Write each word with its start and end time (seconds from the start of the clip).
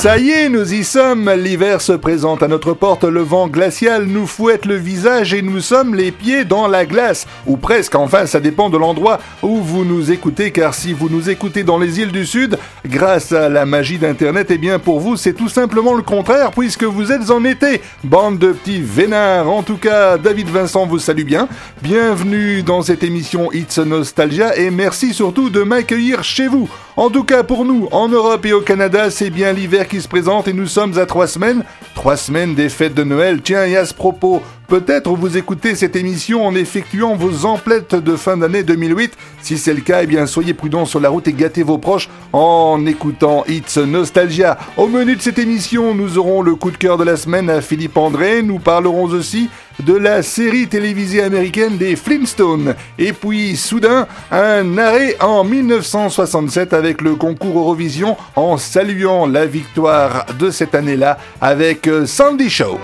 Ça 0.00 0.16
y 0.16 0.30
est, 0.30 0.48
nous 0.48 0.72
y 0.72 0.82
sommes. 0.82 1.30
L'hiver 1.30 1.82
se 1.82 1.92
présente 1.92 2.42
à 2.42 2.48
notre 2.48 2.72
porte. 2.72 3.04
Le 3.04 3.20
vent 3.20 3.48
glacial 3.48 4.04
nous 4.06 4.26
fouette 4.26 4.64
le 4.64 4.76
visage 4.76 5.34
et 5.34 5.42
nous 5.42 5.60
sommes 5.60 5.94
les 5.94 6.10
pieds 6.10 6.46
dans 6.46 6.68
la 6.68 6.86
glace. 6.86 7.26
Ou 7.46 7.58
presque, 7.58 7.94
enfin, 7.94 8.24
ça 8.24 8.40
dépend 8.40 8.70
de 8.70 8.78
l'endroit 8.78 9.18
où 9.42 9.56
vous 9.58 9.84
nous 9.84 10.10
écoutez. 10.10 10.52
Car 10.52 10.72
si 10.72 10.94
vous 10.94 11.10
nous 11.10 11.28
écoutez 11.28 11.64
dans 11.64 11.76
les 11.76 12.00
îles 12.00 12.12
du 12.12 12.24
Sud, 12.24 12.58
grâce 12.86 13.32
à 13.32 13.50
la 13.50 13.66
magie 13.66 13.98
d'Internet, 13.98 14.46
eh 14.48 14.56
bien 14.56 14.78
pour 14.78 15.00
vous, 15.00 15.18
c'est 15.18 15.34
tout 15.34 15.50
simplement 15.50 15.92
le 15.92 16.02
contraire 16.02 16.52
puisque 16.52 16.84
vous 16.84 17.12
êtes 17.12 17.30
en 17.30 17.44
été. 17.44 17.82
Bande 18.02 18.38
de 18.38 18.52
petits 18.52 18.80
vénards. 18.80 19.50
En 19.50 19.62
tout 19.62 19.76
cas, 19.76 20.16
David 20.16 20.48
Vincent 20.48 20.86
vous 20.86 20.98
salue 20.98 21.24
bien. 21.24 21.46
Bienvenue 21.82 22.62
dans 22.62 22.80
cette 22.80 23.04
émission 23.04 23.52
It's 23.52 23.76
Nostalgia 23.76 24.56
et 24.56 24.70
merci 24.70 25.12
surtout 25.12 25.50
de 25.50 25.62
m'accueillir 25.62 26.24
chez 26.24 26.48
vous. 26.48 26.70
En 27.00 27.08
tout 27.08 27.24
cas, 27.24 27.42
pour 27.42 27.64
nous, 27.64 27.88
en 27.92 28.10
Europe 28.10 28.44
et 28.44 28.52
au 28.52 28.60
Canada, 28.60 29.10
c'est 29.10 29.30
bien 29.30 29.54
l'hiver 29.54 29.88
qui 29.88 30.02
se 30.02 30.06
présente 30.06 30.48
et 30.48 30.52
nous 30.52 30.66
sommes 30.66 30.98
à 30.98 31.06
trois 31.06 31.26
semaines. 31.26 31.64
Trois 31.94 32.18
semaines 32.18 32.54
des 32.54 32.68
fêtes 32.68 32.92
de 32.92 33.04
Noël. 33.04 33.40
Tiens, 33.40 33.64
et 33.64 33.74
à 33.74 33.86
ce 33.86 33.94
propos, 33.94 34.42
Peut-être 34.70 35.10
vous 35.10 35.36
écoutez 35.36 35.74
cette 35.74 35.96
émission 35.96 36.46
en 36.46 36.54
effectuant 36.54 37.16
vos 37.16 37.44
emplettes 37.44 37.96
de 37.96 38.14
fin 38.14 38.36
d'année 38.36 38.62
2008. 38.62 39.14
Si 39.42 39.58
c'est 39.58 39.74
le 39.74 39.80
cas, 39.80 40.04
eh 40.04 40.06
bien 40.06 40.26
soyez 40.26 40.54
prudents 40.54 40.84
sur 40.84 41.00
la 41.00 41.08
route 41.08 41.26
et 41.26 41.32
gâtez 41.32 41.64
vos 41.64 41.78
proches 41.78 42.08
en 42.32 42.86
écoutant 42.86 43.42
It's 43.48 43.78
Nostalgia. 43.78 44.58
Au 44.76 44.86
menu 44.86 45.16
de 45.16 45.22
cette 45.22 45.40
émission, 45.40 45.92
nous 45.92 46.18
aurons 46.18 46.40
le 46.40 46.54
coup 46.54 46.70
de 46.70 46.76
cœur 46.76 46.98
de 46.98 47.02
la 47.02 47.16
semaine 47.16 47.50
à 47.50 47.62
Philippe 47.62 47.96
André. 47.96 48.44
Nous 48.44 48.60
parlerons 48.60 49.06
aussi 49.06 49.50
de 49.80 49.94
la 49.94 50.22
série 50.22 50.68
télévisée 50.68 51.24
américaine 51.24 51.76
des 51.76 51.96
Flintstones. 51.96 52.76
Et 52.96 53.12
puis, 53.12 53.56
soudain, 53.56 54.06
un 54.30 54.78
arrêt 54.78 55.16
en 55.18 55.42
1967 55.42 56.74
avec 56.74 57.00
le 57.00 57.16
concours 57.16 57.58
Eurovision 57.58 58.16
en 58.36 58.56
saluant 58.56 59.26
la 59.26 59.46
victoire 59.46 60.26
de 60.38 60.52
cette 60.52 60.76
année-là 60.76 61.18
avec 61.40 61.88
euh, 61.88 62.06
Sandy 62.06 62.48
Show. 62.48 62.78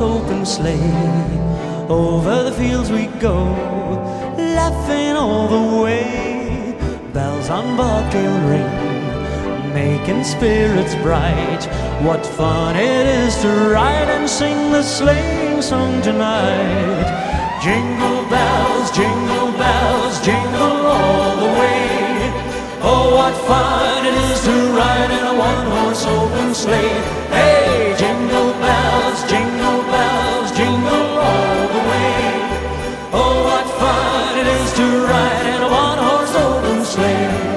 Open 0.00 0.46
sleigh. 0.46 0.92
Over 1.88 2.44
the 2.44 2.52
fields 2.52 2.90
we 2.90 3.06
go, 3.20 3.44
laughing 4.36 5.14
all 5.16 5.48
the 5.48 5.82
way. 5.82 6.76
Bells 7.12 7.50
on 7.50 7.76
bobtail 7.76 8.36
ring, 8.48 9.74
making 9.74 10.24
spirits 10.24 10.94
bright. 10.96 11.62
What 12.02 12.24
fun 12.24 12.76
it 12.76 13.06
is 13.06 13.36
to 13.42 13.48
ride 13.48 14.08
and 14.08 14.28
sing 14.28 14.72
the 14.72 14.82
sleighing 14.82 15.60
song 15.62 16.00
tonight. 16.02 17.08
Jingle 17.62 18.22
bells, 18.30 18.90
jingle 18.92 19.52
bells, 19.58 20.20
jingle 20.24 20.86
all 20.96 21.36
the 21.36 21.52
way. 21.60 21.88
Oh, 22.82 23.14
what 23.16 23.34
fun 23.46 23.89
to 24.44 24.52
ride 24.72 25.10
in 25.10 25.24
a 25.32 25.34
one-horse 25.38 26.06
open 26.06 26.54
sleigh. 26.54 26.96
Hey, 27.36 27.94
jingle 27.98 28.52
bells, 28.64 29.20
jingle 29.30 29.82
bells, 29.92 30.50
jingle 30.56 31.10
all 31.28 31.68
the 31.76 31.82
way. 31.90 32.14
Oh, 33.20 33.34
what 33.48 33.66
fun 33.80 34.38
it 34.40 34.46
is 34.46 34.72
to 34.78 34.86
ride 35.12 35.46
in 35.54 35.60
a 35.62 35.70
one-horse 35.84 36.34
open 36.46 36.84
sleigh. 36.84 37.50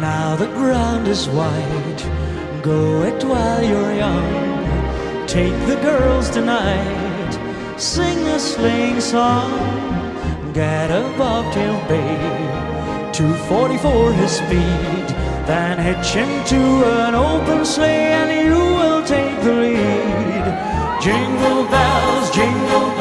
Now 0.00 0.36
the 0.36 0.50
ground 0.58 1.08
is 1.08 1.28
white. 1.28 2.02
Go 2.62 3.02
it 3.02 3.24
while 3.24 3.62
you're 3.62 3.94
young. 3.94 5.26
Take 5.26 5.58
the 5.66 5.78
girls 5.82 6.30
tonight. 6.30 7.32
Sing 7.76 8.18
a 8.28 8.38
sleighing 8.38 9.00
song. 9.00 9.89
Get 10.52 10.90
a 10.90 11.02
bobtail 11.16 11.78
babe 11.86 13.14
244 13.14 14.12
his 14.14 14.32
speed. 14.32 15.06
Then 15.46 15.78
hitch 15.78 16.16
into 16.16 16.58
an 17.06 17.14
open 17.14 17.64
sleigh 17.64 18.12
and 18.14 18.48
you 18.48 18.58
will 18.58 19.04
take 19.04 19.40
the 19.44 19.52
lead. 19.52 20.44
Jingle 21.00 21.64
bells, 21.70 22.30
jingle 22.34 22.90
bells, 22.98 22.99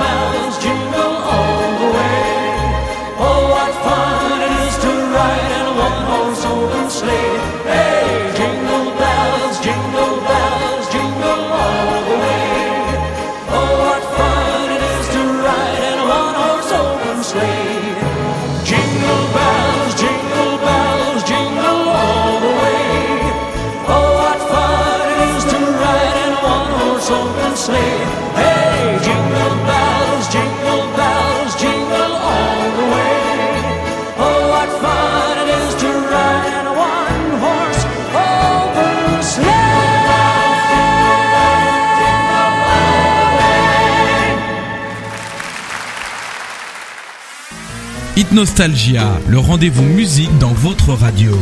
Nostalgia, 48.32 49.20
le 49.28 49.40
rendez-vous 49.40 49.84
musique 49.84 50.38
dans 50.38 50.54
votre 50.54 50.94
radio. 50.94 51.36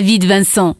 David 0.00 0.24
Vincent. 0.24 0.76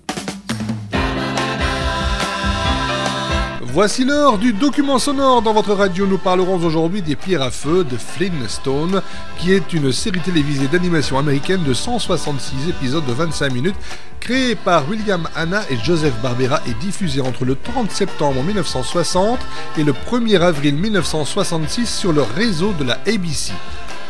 Voici 3.61 4.07
l'heure 4.07 4.39
du 4.39 4.55
document 4.55 4.99
sonore 4.99 5.43
dans 5.43 5.53
votre 5.53 5.75
radio. 5.75 6.07
Nous 6.07 6.17
parlerons 6.17 6.57
aujourd'hui 6.65 7.03
des 7.03 7.17
Pierres 7.17 7.43
à 7.43 7.50
feu 7.50 7.85
de 7.85 7.99
Flintstone, 7.99 9.03
qui 9.39 9.53
est 9.53 9.75
une 9.75 9.93
série 9.93 10.21
télévisée 10.21 10.69
d'animation 10.69 11.19
américaine 11.19 11.62
de 11.65 11.75
166 11.75 12.71
épisodes 12.71 13.05
de 13.05 13.12
25 13.12 13.53
minutes, 13.53 13.77
créée 14.21 14.55
par 14.55 14.89
William 14.89 15.29
Hanna 15.37 15.65
et 15.69 15.77
Joseph 15.77 16.15
Barbera 16.23 16.62
et 16.67 16.73
diffusée 16.83 17.21
entre 17.21 17.45
le 17.45 17.57
30 17.62 17.91
septembre 17.91 18.43
1960 18.43 19.39
et 19.77 19.85
le 19.85 19.93
1er 19.93 20.41
avril 20.41 20.77
1966 20.77 21.95
sur 21.95 22.15
le 22.15 22.23
réseau 22.23 22.73
de 22.73 22.85
la 22.85 22.95
ABC. 23.07 23.53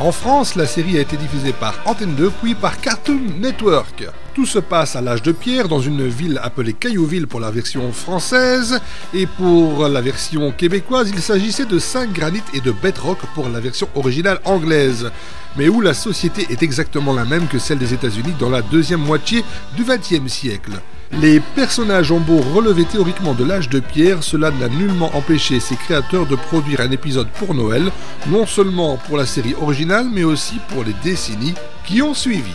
En 0.01 0.13
France, 0.13 0.55
la 0.55 0.67
série 0.67 0.97
a 0.97 1.03
été 1.03 1.19
diffusée 1.19 1.53
par 1.53 1.75
Antenne 1.85 2.15
2 2.15 2.33
puis 2.41 2.55
par 2.55 2.81
Cartoon 2.81 3.21
Network. 3.39 4.09
Tout 4.35 4.47
se 4.47 4.59
passe 4.59 4.97
à 4.97 5.03
l'âge 5.03 5.21
de 5.21 5.31
pierre 5.31 5.69
dans 5.69 5.83
une 5.83 6.09
ville 6.09 6.41
appelée 6.43 6.73
Caillouville 6.73 7.27
pour 7.27 7.39
la 7.39 7.51
version 7.51 7.93
française 7.93 8.81
et 9.13 9.27
pour 9.27 9.87
la 9.89 10.01
version 10.01 10.53
québécoise, 10.53 11.11
il 11.13 11.21
s'agissait 11.21 11.67
de 11.67 11.79
5 11.79 12.15
granit 12.15 12.41
et 12.55 12.63
de 12.63 12.73
bedrock 12.73 13.19
pour 13.35 13.51
la 13.51 13.61
version 13.61 13.91
originale 13.95 14.41
anglaise, 14.47 15.11
mais 15.59 15.69
où 15.69 15.83
la 15.83 15.93
société 15.93 16.47
est 16.49 16.63
exactement 16.63 17.13
la 17.13 17.27
même 17.27 17.47
que 17.47 17.59
celle 17.59 17.79
des 17.79 17.93
États-Unis 17.93 18.33
dans 18.39 18.49
la 18.49 18.63
deuxième 18.63 19.05
moitié 19.05 19.45
du 19.77 19.85
XXe 19.85 20.33
siècle. 20.33 20.81
Les 21.13 21.41
personnages 21.41 22.13
ont 22.13 22.21
beau 22.21 22.39
relever 22.39 22.85
théoriquement 22.85 23.35
de 23.35 23.45
l'âge 23.45 23.69
de 23.69 23.81
pierre, 23.81 24.23
cela 24.23 24.51
n'a 24.51 24.69
nullement 24.69 25.15
empêché 25.17 25.59
ses 25.59 25.77
créateurs 25.77 26.27
de 26.27 26.37
produire 26.37 26.81
un 26.81 26.91
épisode 26.91 27.29
pour 27.29 27.55
Noël, 27.55 27.91
non 28.29 28.47
seulement 28.47 28.97
pour 28.97 29.17
la 29.17 29.27
série 29.27 29.55
originale, 29.61 30.07
mais 30.11 30.25
aussi 30.25 30.57
pour 30.69 30.85
les 30.85 30.95
décennies 31.03 31.55
qui 31.85 32.01
ont 32.01 32.15
suivi. 32.15 32.55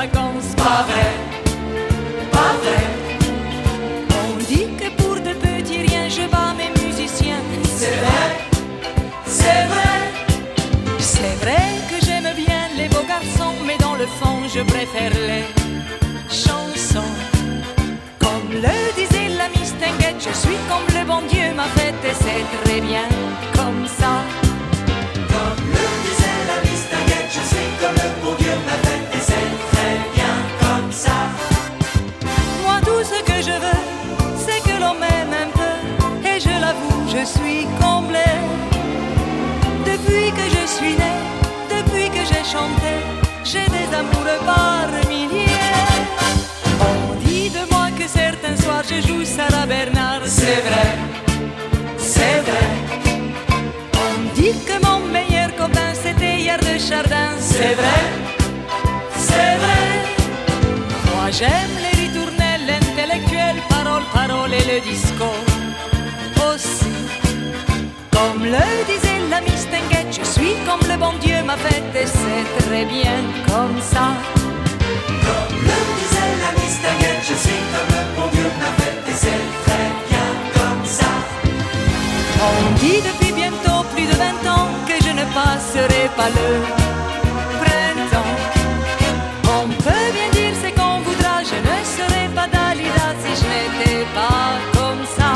vacances. 0.00 0.50
Pas 0.56 0.82
vrai, 0.90 1.10
pas 2.36 2.52
vrai. 2.62 2.84
On 4.24 4.32
dit 4.52 4.68
que 4.80 4.88
pour 5.00 5.16
de 5.28 5.32
petits 5.46 5.82
riens, 5.86 6.08
je 6.18 6.24
bats 6.32 6.54
mes 6.60 6.72
musiciens. 6.82 7.42
C'est 7.78 7.96
vrai, 8.04 8.26
c'est 9.38 9.64
vrai. 9.72 9.96
C'est 11.14 11.36
vrai 11.42 11.64
que 11.90 11.96
j'aime 12.06 12.30
bien 12.44 12.62
les 12.78 12.88
beaux 12.92 13.08
garçons, 13.14 13.56
mais 13.66 13.78
dans 13.86 13.96
le 14.02 14.06
fond, 14.18 14.36
je 14.54 14.62
préfère 14.74 15.12
les 15.30 15.44
chansons. 16.42 17.14
Comme 18.24 18.48
le 18.66 18.78
disait 18.98 19.28
la 19.40 19.48
Mistinguette, 19.54 20.20
je 20.28 20.34
suis 20.42 20.60
comme 20.70 20.88
le 20.98 21.02
bon 21.10 21.22
Dieu 21.32 21.46
m'a 21.58 21.68
fait 21.78 21.94
et 22.10 22.14
c'est 22.24 22.44
très 22.64 22.80
bien 22.90 23.08
c'est 50.50 50.62
vrai, 50.68 50.88
c'est 51.96 52.40
vrai. 52.48 52.68
On 54.06 54.14
dit 54.34 54.54
que 54.66 54.76
mon 54.84 54.98
meilleur 55.16 55.54
copain 55.54 55.90
c'était 56.02 56.38
hier 56.42 56.58
de 56.58 56.74
Chardin, 56.88 57.30
c'est 57.38 57.74
vrai, 57.80 58.02
c'est 59.26 59.54
vrai. 59.62 59.84
Moi 61.08 61.26
j'aime 61.38 61.74
les 61.84 61.94
ritournelles, 62.02 62.64
l'intellectuel, 62.66 63.56
parole, 63.68 64.02
parole 64.12 64.52
et 64.52 64.64
le 64.72 64.78
disco 64.90 65.30
aussi. 66.48 66.94
Comme 68.10 68.42
le 68.54 68.66
disait 68.90 69.22
la 69.30 69.40
Mistinguette, 69.42 70.12
je 70.18 70.24
suis 70.34 70.54
comme 70.66 70.84
le 70.90 70.96
bon 70.96 71.12
Dieu 71.20 71.38
m'a 71.44 71.56
fait 71.64 71.82
et 72.02 72.06
c'est 72.06 72.46
très 72.64 72.84
bien 72.96 73.18
comme 73.50 73.78
ça. 73.92 74.06
Comme 75.26 75.56
le 75.68 75.78
disait 75.98 76.34
la 76.44 76.50
Mistinguette, 76.60 77.22
je 77.30 77.36
suis 77.44 77.62
comme 77.72 77.90
le 77.96 78.02
bon 78.16 78.26
Dieu 78.34 78.48
m'a 78.60 78.70
fait 78.78 79.10
et 79.10 79.16
c'est 79.22 79.28
très 79.28 79.64
bien. 79.64 79.69
On 82.42 82.74
dit 82.78 83.00
depuis 83.08 83.32
bientôt 83.32 83.84
plus 83.94 84.06
de 84.06 84.14
20 84.14 84.50
ans 84.50 84.68
que 84.88 84.96
je 85.04 85.10
ne 85.10 85.24
passerai 85.38 86.08
pas 86.16 86.30
le 86.38 86.48
printemps. 87.62 88.34
On 89.58 89.68
peut 89.68 90.08
bien 90.16 90.30
dire 90.32 90.54
c'est 90.62 90.72
qu'on 90.72 91.00
voudra, 91.06 91.42
je 91.50 91.58
ne 91.68 91.76
serai 91.96 92.28
pas 92.34 92.48
Dalida 92.48 93.08
si 93.22 93.30
je 93.40 93.46
n'étais 93.52 94.04
pas 94.14 94.52
comme 94.72 95.04
ça. 95.18 95.30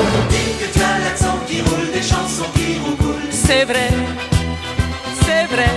On 0.00 0.26
dit 0.32 0.52
que 0.60 0.66
tu 0.72 0.80
as 0.82 0.98
l'accent 1.04 1.38
qui 1.46 1.60
roule, 1.62 1.90
des 1.92 2.02
chansons 2.02 2.50
qui 2.56 2.78
roucoulent. 2.84 3.30
C'est 3.30 3.64
vrai, 3.64 3.88
c'est 5.24 5.46
vrai. 5.54 5.70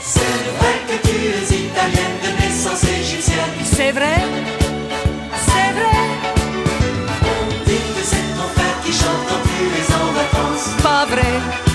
C'est 0.00 0.40
vrai 0.58 0.74
que 0.88 0.96
tu 1.06 1.14
es 1.14 1.58
italienne 1.66 2.16
de 2.24 2.42
naissance 2.42 2.84
égyptienne. 2.84 3.56
C'est 3.64 3.92
vrai, 3.92 4.16
Pas 11.26 11.65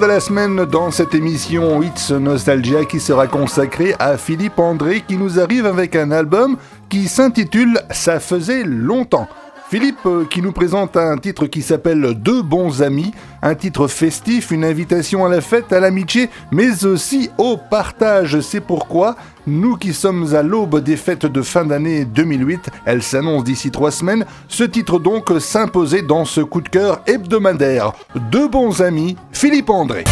de 0.00 0.06
la 0.06 0.20
semaine 0.20 0.64
dans 0.64 0.90
cette 0.90 1.14
émission 1.14 1.82
It's 1.82 2.10
Nostalgia 2.10 2.86
qui 2.86 3.00
sera 3.00 3.26
consacrée 3.26 3.94
à 3.98 4.16
Philippe 4.16 4.58
André 4.58 5.02
qui 5.06 5.16
nous 5.16 5.38
arrive 5.38 5.66
avec 5.66 5.94
un 5.94 6.10
album 6.10 6.56
qui 6.88 7.06
s'intitule 7.06 7.78
Ça 7.90 8.18
faisait 8.18 8.64
longtemps. 8.64 9.28
Philippe 9.70 10.04
euh, 10.06 10.24
qui 10.28 10.42
nous 10.42 10.50
présente 10.50 10.96
un 10.96 11.16
titre 11.16 11.46
qui 11.46 11.62
s'appelle 11.62 12.14
Deux 12.14 12.42
bons 12.42 12.82
amis, 12.82 13.12
un 13.40 13.54
titre 13.54 13.86
festif, 13.86 14.50
une 14.50 14.64
invitation 14.64 15.24
à 15.24 15.28
la 15.28 15.40
fête, 15.40 15.72
à 15.72 15.78
l'amitié, 15.78 16.28
mais 16.50 16.84
aussi 16.84 17.30
au 17.38 17.56
partage. 17.56 18.40
C'est 18.40 18.60
pourquoi 18.60 19.14
nous 19.46 19.76
qui 19.76 19.92
sommes 19.94 20.34
à 20.34 20.42
l'aube 20.42 20.82
des 20.82 20.96
fêtes 20.96 21.24
de 21.24 21.40
fin 21.40 21.64
d'année 21.64 22.04
2008, 22.04 22.68
elles 22.84 23.04
s'annoncent 23.04 23.44
d'ici 23.44 23.70
trois 23.70 23.92
semaines, 23.92 24.26
ce 24.48 24.64
titre 24.64 24.98
donc 24.98 25.30
s'imposait 25.38 26.02
dans 26.02 26.24
ce 26.24 26.40
coup 26.40 26.62
de 26.62 26.68
cœur 26.68 27.00
hebdomadaire. 27.06 27.92
Deux 28.32 28.48
bons 28.48 28.82
amis, 28.82 29.14
Philippe 29.30 29.70
André. 29.70 30.02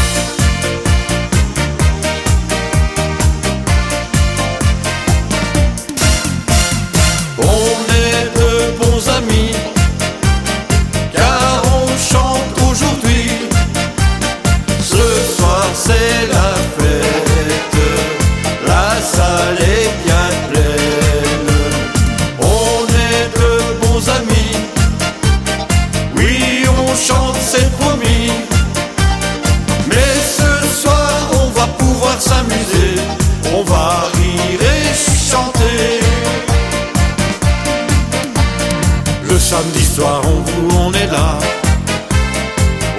On 40.00 40.40
vous, 40.50 40.76
on 40.78 40.92
est 40.92 41.06
là. 41.06 41.38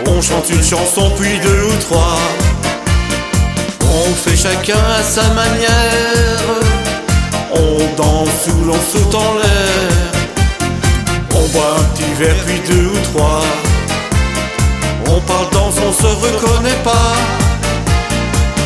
On 0.08 0.22
chante 0.22 0.50
une 0.50 0.64
chanson, 0.64 1.12
puis 1.18 1.40
deux 1.40 1.64
ou 1.64 1.78
trois. 1.82 2.18
On 3.82 4.14
fait 4.14 4.36
chacun 4.36 4.80
à 5.00 5.04
sa 5.04 5.24
manière. 5.34 6.42
On 7.54 7.96
danse 7.96 8.48
ou 8.48 8.66
l'on 8.66 8.80
saute 8.92 9.16
en 9.16 9.34
l'air. 9.36 10.14
On 11.36 11.48
boit 11.50 11.76
un 11.80 11.84
petit 11.94 12.14
verre, 12.18 12.36
puis 12.46 12.62
deux 12.70 12.88
ou 12.88 13.00
trois. 13.14 13.44
On 15.08 15.20
parle, 15.22 15.50
danse, 15.52 15.76
on 15.88 15.94
se 15.94 16.08
reconnaît 16.08 16.82
pas. 16.84 17.16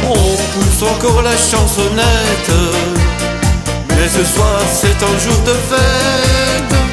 On 0.10 0.14
pousse 0.14 0.90
encore 0.90 1.22
la 1.22 1.38
chansonnette. 1.38 2.52
Mais 3.90 4.08
ce 4.08 4.24
soir, 4.34 4.60
c'est 4.74 5.04
un 5.04 5.20
jour 5.20 5.40
de 5.46 5.54
fête. 5.70 6.93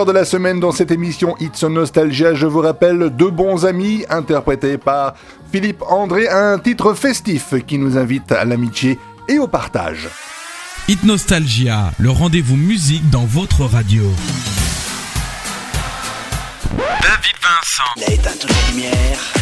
Cœur 0.00 0.06
de 0.06 0.12
la 0.12 0.24
semaine 0.24 0.60
dans 0.60 0.72
cette 0.72 0.90
émission 0.92 1.36
It's 1.40 1.62
Nostalgia. 1.62 2.32
Je 2.32 2.46
vous 2.46 2.60
rappelle 2.60 3.10
Deux 3.10 3.30
bons 3.30 3.66
amis, 3.66 4.06
interprétés 4.08 4.78
par 4.78 5.12
Philippe 5.52 5.82
André, 5.82 6.26
un 6.26 6.58
titre 6.58 6.94
festif 6.94 7.54
qui 7.66 7.76
nous 7.76 7.98
invite 7.98 8.32
à 8.32 8.46
l'amitié 8.46 8.98
et 9.28 9.38
au 9.38 9.46
partage. 9.46 10.08
Hit 10.88 11.02
Nostalgia, 11.04 11.92
le 11.98 12.08
rendez-vous 12.10 12.56
musique 12.56 13.10
dans 13.10 13.26
votre 13.26 13.66
radio. 13.66 14.04
David 16.78 17.36
Vincent. 17.42 17.90
Il 17.96 18.04
a 18.04 18.10
éteint 18.12 18.30
toutes 18.40 18.50
les 18.50 18.72
lumières. 18.72 19.32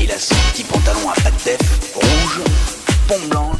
Il 0.00 0.10
a 0.10 0.18
son 0.18 0.34
petit 0.52 0.64
pantalon 0.64 1.08
à 1.10 1.20
pattes 1.20 1.44
def 1.44 1.94
rouge, 1.94 2.40
pont 3.06 3.28
blanc. 3.28 3.52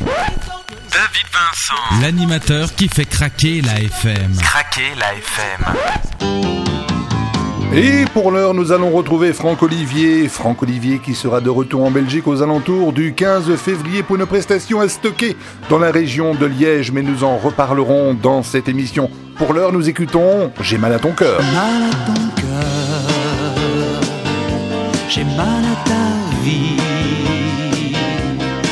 David 0.93 1.27
Vincent. 1.33 2.03
L'animateur 2.03 2.75
qui 2.75 2.89
fait 2.89 3.05
craquer 3.05 3.61
la 3.63 3.81
FM. 3.81 4.37
Craquer 4.43 4.93
la 4.99 5.15
FM. 5.15 5.65
Et 7.73 8.05
pour 8.13 8.33
l'heure, 8.33 8.53
nous 8.55 8.73
allons 8.73 8.91
retrouver 8.91 9.33
Franck 9.33 9.63
Olivier. 9.63 10.29
Franck 10.29 10.63
Olivier 10.63 10.99
qui 10.99 11.15
sera 11.15 11.41
de 11.41 11.49
retour 11.51 11.85
en 11.85 11.91
Belgique 11.91 12.27
aux 12.27 12.43
alentours 12.43 12.93
du 12.93 13.15
15 13.15 13.55
février 13.57 14.03
pour 14.03 14.17
une 14.17 14.27
prestation 14.27 14.81
à 14.81 14.89
stocker 14.89 15.37
dans 15.69 15.79
la 15.79 15.93
région 15.93 16.35
de 16.35 16.47
Liège. 16.47 16.91
Mais 16.91 17.03
nous 17.03 17.23
en 17.25 17.37
reparlerons 17.39 18.15
dans 18.15 18.43
cette 18.43 18.69
émission. 18.69 19.09
Pour 19.37 19.53
l'heure, 19.53 19.73
nous 19.73 19.89
écoutons 19.89 20.53
J'ai 20.61 20.79
mal 20.79 20.93
à 20.93 20.99
ton 20.99 21.13
cœur. 21.13 21.41
mal 21.55 21.85
à 21.85 21.95
ton 22.07 22.41
cœur, 22.43 24.03
j'ai 25.09 25.25
mal 25.25 25.65
à 25.65 25.89
ta 25.89 26.43
vie, 26.43 26.77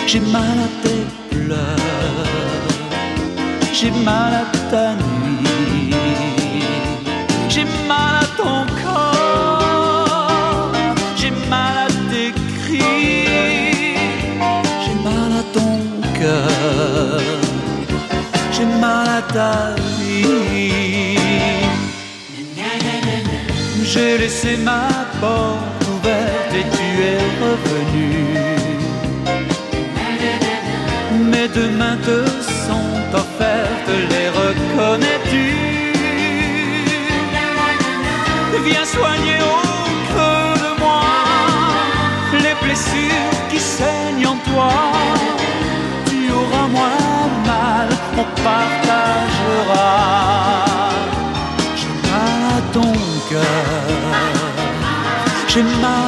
j'ai 0.07 0.21
mal 0.21 0.43
à 0.43 0.69
tes 0.87 1.37
pleurs, 1.37 1.78
j'ai 3.81 3.93
mal 3.93 4.35
à 4.35 4.45
ta 4.71 4.95
nuit, 4.95 5.95
j'ai 7.49 7.65
mal 7.87 8.15
à 8.23 8.27
ton 8.37 8.67
corps, 8.83 10.73
j'ai 11.15 11.31
mal 11.49 11.77
à 11.87 11.89
tes 12.11 12.33
cris, 12.59 13.27
j'ai 14.83 14.97
mal 15.09 15.31
à 15.41 15.45
ton 15.57 15.73
cœur, 16.19 17.21
j'ai 18.51 18.69
mal 18.81 19.09
à 19.19 19.23
ta 19.33 19.53
vie. 19.77 21.19
J'ai 23.85 24.19
laissé 24.19 24.57
ma 24.59 24.89
porte 25.21 25.83
ouverte 25.93 26.53
et 26.61 26.67
tu 26.77 26.87
es 27.13 27.21
revenu. 27.43 28.58
partagera. 48.49 49.89
J'ai 51.79 51.95
mal 52.09 52.41
à 52.57 52.59
ton 52.75 52.93
cœur, 53.31 53.65
j'ai 55.49 55.65
mal. 55.83 56.08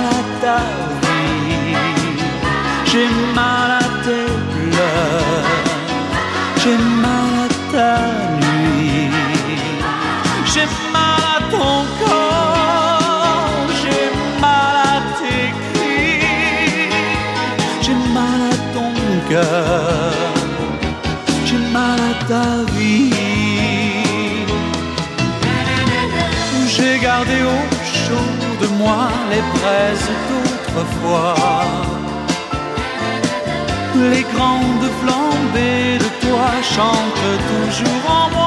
les 29.31 29.43
braises 29.55 30.11
d'autrefois. 30.29 31.35
Les 34.13 34.25
grandes 34.35 34.91
flambées 35.01 35.99
de 36.05 36.11
toi 36.27 36.51
chantent 36.75 37.37
toujours 37.53 38.05
en 38.11 38.31
moi. 38.31 38.40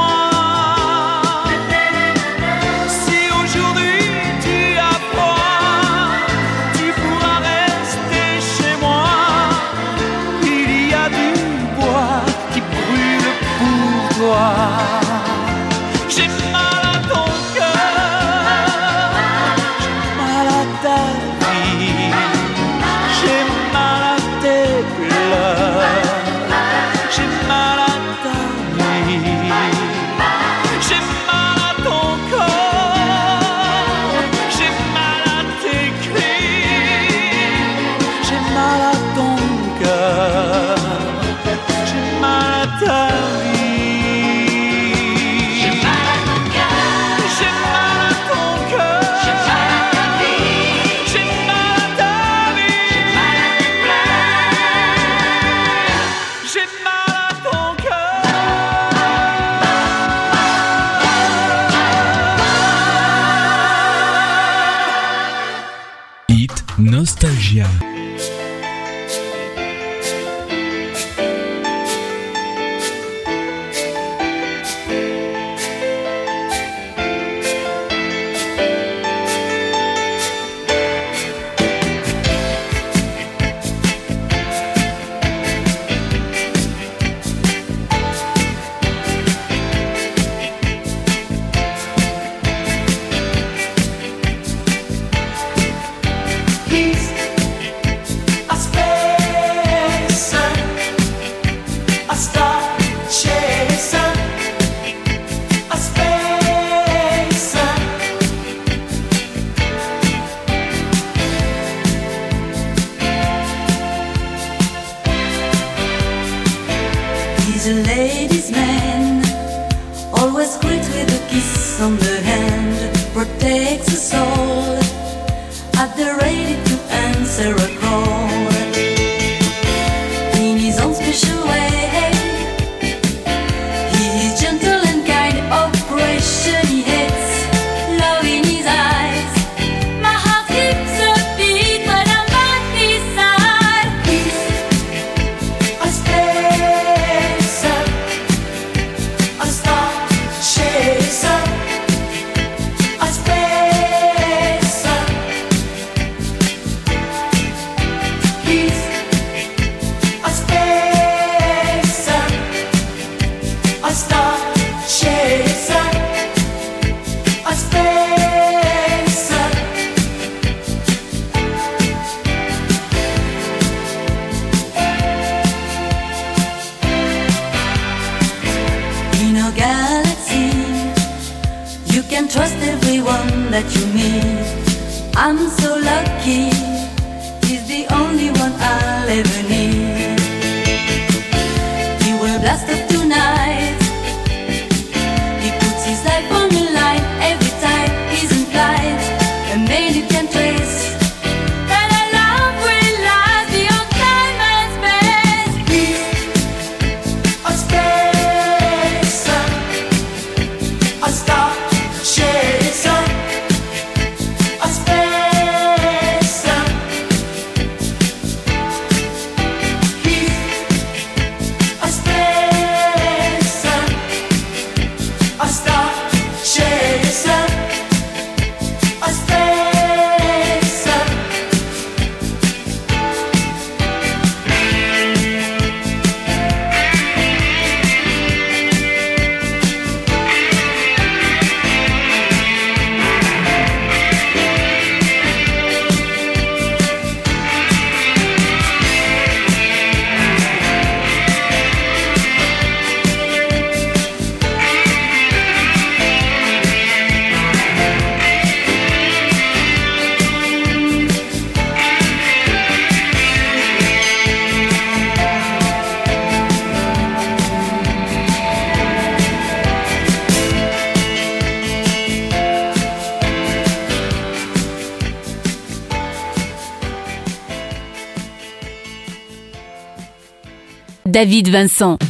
David 281.23 281.47
Vincent. 281.47 282.02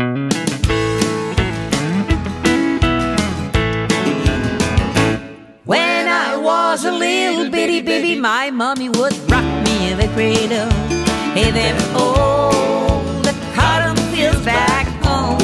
When 5.65 6.09
I 6.09 6.37
was 6.37 6.85
a 6.85 6.93
little 6.93 7.51
bitty 7.51 7.83
baby, 7.83 8.19
my 8.21 8.51
mommy 8.51 8.89
would 8.89 9.17
rock 9.31 9.45
me 9.65 9.93
in 9.93 9.99
the 9.99 10.09
cradle. 10.15 10.71
Hey, 11.35 11.51
them 11.51 11.77
old 11.97 13.27
oh, 13.27 13.53
cotton 13.55 13.97
fields 14.13 14.45
back 14.45 14.87
home. 15.05 15.39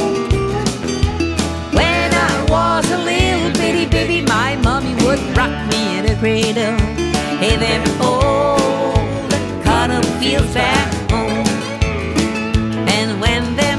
When 1.73 2.11
I 2.13 2.47
was 2.49 2.91
a 2.91 2.99
little 2.99 3.53
bitty 3.53 3.87
baby, 3.87 4.27
my 4.27 4.57
mommy 4.57 4.95
would 5.05 5.21
rock 5.37 5.55
me 5.71 5.99
in 5.99 6.07
the 6.07 6.17
cradle. 6.17 6.79
Hey, 7.39 7.57
them 7.57 7.83
old 8.01 9.33
oh, 9.33 9.61
cotton 9.65 10.03
fields 10.21 10.53
back 10.55 10.97
didn't 13.17 13.76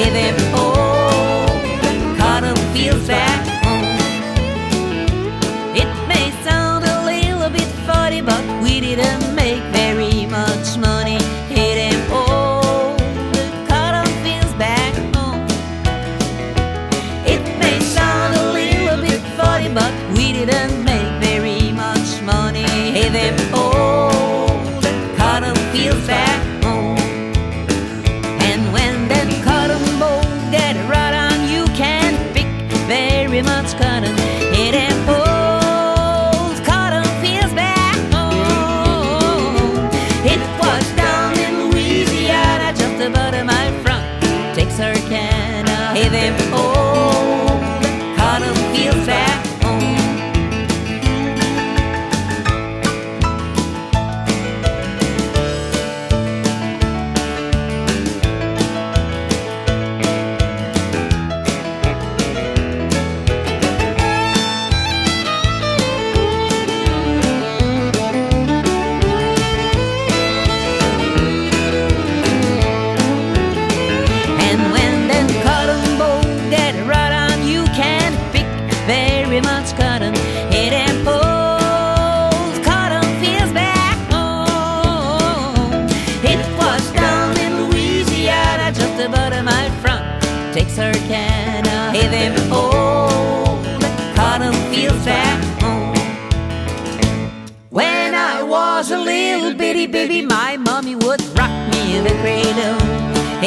he 0.00 0.10
de 0.10 0.49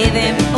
with 0.03 0.13
him. 0.15 0.52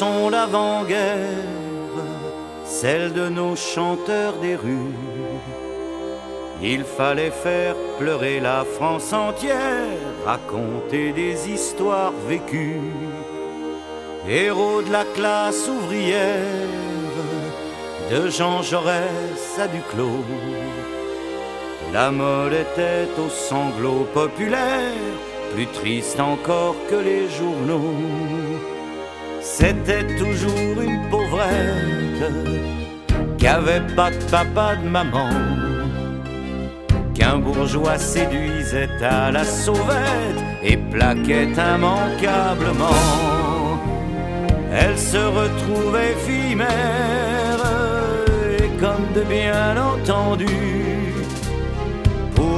D'avant-guerre, 0.00 1.18
celles 2.64 3.12
de 3.12 3.28
nos 3.28 3.54
chanteurs 3.54 4.32
des 4.40 4.56
rues, 4.56 4.94
il 6.62 6.84
fallait 6.84 7.30
faire 7.30 7.74
pleurer 7.98 8.40
la 8.40 8.64
France 8.64 9.12
entière, 9.12 9.98
raconter 10.24 11.12
des 11.12 11.50
histoires 11.50 12.14
vécues. 12.28 12.80
Héros 14.26 14.80
de 14.80 14.90
la 14.90 15.04
classe 15.04 15.68
ouvrière, 15.68 16.46
de 18.10 18.30
Jean 18.30 18.62
Jaurès 18.62 19.58
à 19.58 19.68
Duclos. 19.68 20.24
La 21.92 22.10
mode 22.10 22.54
était 22.54 23.08
aux 23.20 23.28
sanglots 23.28 24.06
populaires, 24.14 25.18
plus 25.52 25.66
triste 25.66 26.20
encore 26.20 26.76
que 26.88 26.96
les 26.96 27.28
journaux. 27.28 28.79
C'était 29.42 30.06
toujours 30.18 30.82
une 30.82 31.08
pauvrette 31.10 32.32
qui 33.38 33.46
avait 33.46 33.86
pas 33.96 34.10
de 34.10 34.22
papa 34.30 34.76
de 34.76 34.88
maman, 34.88 35.30
qu'un 37.14 37.38
bourgeois 37.38 37.98
séduisait 37.98 39.02
à 39.02 39.30
la 39.30 39.44
sauvette 39.44 40.40
et 40.62 40.76
plaquait 40.76 41.48
immanquablement. 41.48 43.78
Elle 44.72 44.98
se 44.98 45.16
retrouvait 45.16 46.14
fille 46.26 46.56
et 48.58 48.68
comme 48.78 49.12
de 49.14 49.22
bien 49.22 49.76
entendu 49.76 50.46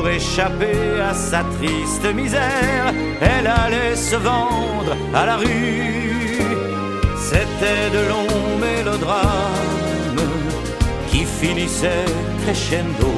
pour 0.02 0.08
échapper 0.08 1.00
à 1.00 1.14
sa 1.14 1.44
triste 1.58 2.14
misère, 2.14 2.92
elle 3.20 3.46
allait 3.46 3.94
se 3.94 4.16
vendre 4.16 4.96
à 5.14 5.26
la 5.26 5.36
rue. 5.36 6.11
C'était 7.32 7.88
de 7.96 8.08
longs 8.10 8.58
mélodrames 8.60 10.28
qui 11.08 11.24
finissaient 11.24 12.04
crescendo. 12.42 13.14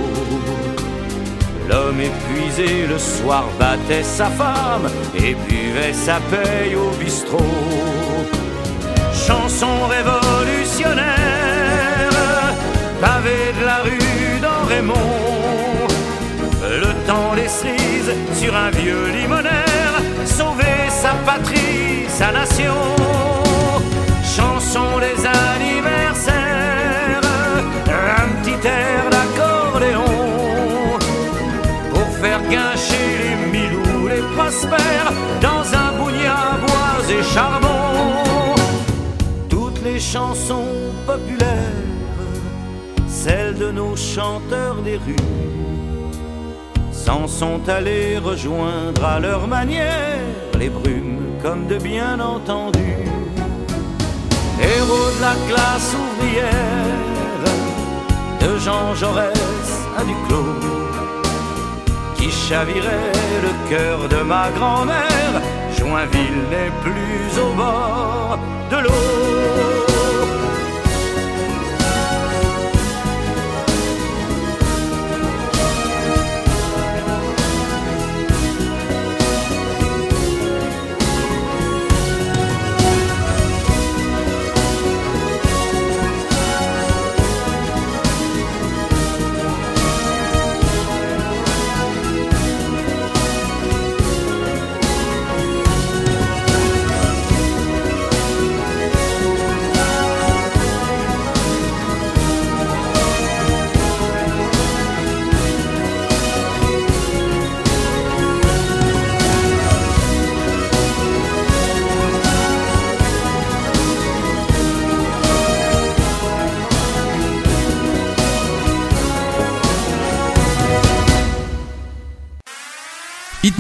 L'homme 1.68 2.00
épuisé 2.00 2.87
le 2.87 2.96
soir 2.96 3.44
battait 3.59 4.05
sa 4.05 4.27
femme 4.27 4.88
et 5.16 5.35
buvait 5.35 5.92
sa 5.92 6.20
paye 6.31 6.77
au 6.77 6.90
bistrot. 7.03 7.38
Chanson 9.27 9.77
révolutionnaire, 9.88 11.05
pavé 13.00 13.53
de 13.59 13.64
la 13.66 13.79
rue 13.79 14.40
dans 14.40 14.64
Raymond. 14.68 15.88
Le 16.62 16.92
temps 17.09 17.35
des 17.35 17.48
cerises 17.48 18.14
sur 18.40 18.55
un 18.55 18.70
vieux 18.70 19.09
limonaire, 19.09 19.94
sauver 20.24 20.88
sa 20.88 21.14
patrie, 21.27 22.07
sa 22.09 22.31
nation. 22.31 23.04
Chansons 40.14 40.92
populaires, 41.09 41.88
celles 43.09 43.57
de 43.59 43.72
nos 43.72 43.96
chanteurs 43.96 44.81
des 44.85 44.96
rues 44.96 45.33
s'en 46.92 47.27
sont 47.27 47.61
allés 47.68 48.18
rejoindre 48.18 49.05
à 49.05 49.18
leur 49.18 49.48
manière 49.48 50.20
les 50.57 50.68
brumes 50.68 51.27
comme 51.42 51.67
de 51.67 51.79
bien 51.79 52.21
entendu. 52.21 52.92
Héros 54.62 55.10
de 55.17 55.21
la 55.29 55.35
classe 55.48 55.90
ouvrière, 56.04 57.42
de 58.42 58.58
Jean 58.65 58.94
Jaurès 58.94 59.67
à 59.98 60.04
Duclos, 60.04 60.60
qui 62.17 62.31
chavirait 62.31 63.17
le 63.46 63.52
cœur 63.69 63.98
de 64.08 64.23
ma 64.23 64.48
grand-mère. 64.56 65.35
Joinville 65.77 66.42
n'est 66.52 66.75
plus 66.85 67.40
au 67.44 67.52
bord 67.54 68.38
de 68.71 68.77
l'eau. 68.77 69.33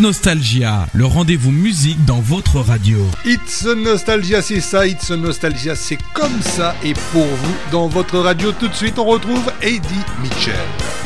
Nostalgia, 0.04 0.86
le 0.92 1.06
rendez-vous 1.06 1.50
musique 1.50 2.04
dans 2.04 2.20
votre 2.20 2.60
radio. 2.60 2.98
It's 3.24 3.64
Nostalgia, 3.64 4.42
c'est 4.42 4.60
ça. 4.60 4.86
It's 4.86 5.10
Nostalgia, 5.10 5.74
c'est 5.74 5.96
comme 6.12 6.42
ça. 6.42 6.74
Et 6.84 6.92
pour 7.10 7.24
vous, 7.24 7.54
dans 7.72 7.88
votre 7.88 8.18
radio, 8.18 8.52
tout 8.52 8.68
de 8.68 8.74
suite, 8.74 8.98
on 8.98 9.06
retrouve 9.06 9.50
Eddie 9.62 10.04
Mitchell. 10.22 11.03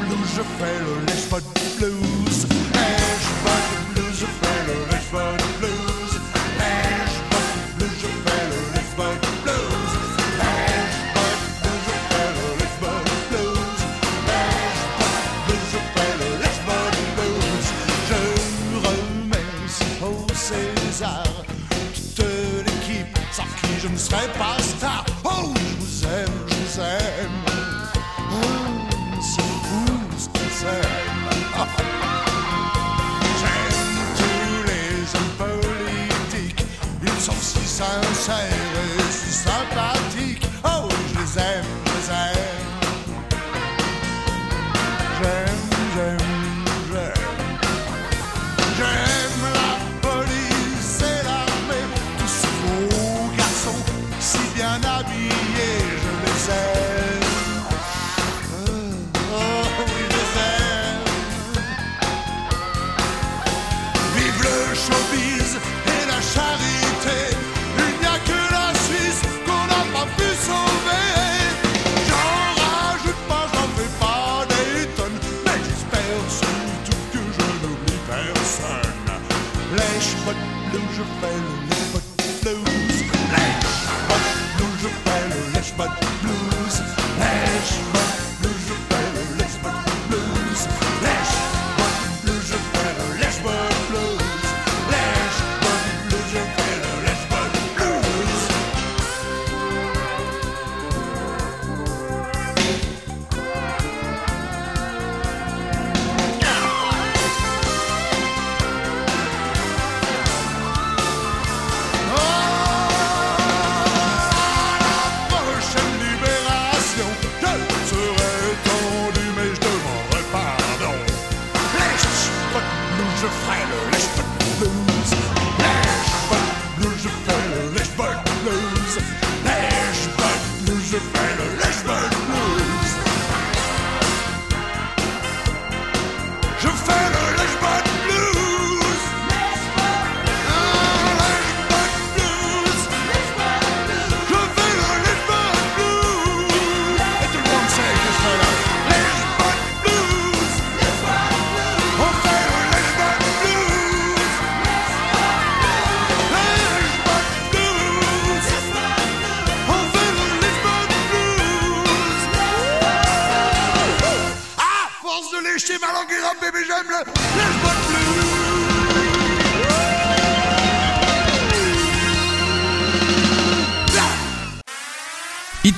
blues, 0.00 0.28
je 0.36 0.42
fais 0.42 0.78
le 0.80 1.06
laisse 1.06 1.26
pas 1.26 1.40
de 1.40 1.78
blues. 1.78 2.63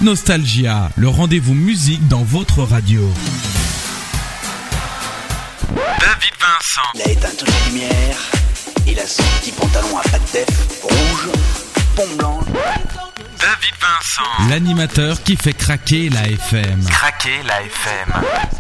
Nostalgia, 0.07 0.89
le 0.95 1.09
rendez-vous 1.09 1.55
musique 1.55 2.07
dans 2.07 2.23
votre 2.23 2.63
radio. 2.63 3.03
David 5.75 6.33
Vincent. 6.39 6.89
Il 6.95 7.03
a 7.03 7.09
éteint 7.11 7.29
toutes 7.37 7.49
les 7.49 7.73
lumières. 7.73 8.19
Il 8.87 9.01
a 9.01 9.05
son 9.05 9.25
petit 9.41 9.51
pantalon 9.51 9.99
à 9.99 10.09
pattes 10.09 10.33
def, 10.33 10.79
rouge, 10.81 11.33
pont 11.97 12.17
blanc. 12.19 12.39
David 12.47 13.75
Vincent. 13.81 14.49
L'animateur 14.49 15.21
qui 15.25 15.35
fait 15.35 15.55
craquer 15.55 16.09
la 16.09 16.29
FM. 16.29 16.85
Craquer 16.85 17.43
la 17.45 17.63
FM. 17.63 18.56